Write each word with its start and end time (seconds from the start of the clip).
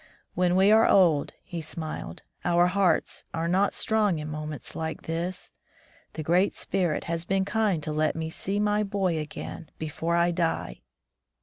"When 0.33 0.55
we 0.55 0.71
are 0.71 0.87
old," 0.89 1.33
he 1.43 1.61
smiled, 1.61 2.23
"our 2.43 2.65
hearts 2.65 3.23
are 3.35 3.47
not 3.47 3.75
strong 3.75 4.17
in 4.17 4.29
moments 4.29 4.75
like 4.75 5.03
this. 5.03 5.51
The 6.13 6.23
Great 6.23 6.53
Spirit 6.53 7.03
has 7.03 7.23
been 7.23 7.45
kind 7.45 7.83
to 7.83 7.91
let 7.91 8.15
me 8.15 8.27
see 8.31 8.59
my 8.59 8.81
boy 8.81 9.19
again 9.19 9.69
before 9.77 10.15
I 10.15 10.31
die. 10.31 10.81